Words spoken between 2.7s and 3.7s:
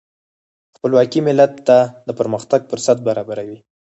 فرصت برابروي.